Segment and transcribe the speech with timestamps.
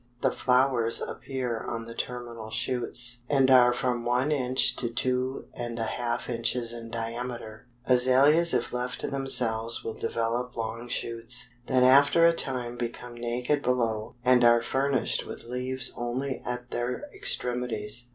[0.23, 5.77] The flowers appear on the terminal shoots, and are from one inch to two and
[5.77, 7.67] a half inches in diameter.
[7.85, 13.61] "Azaleas if left to themselves will develop long shoots, that after a time become naked
[13.61, 18.09] below and are furnished with leaves only at their extremities.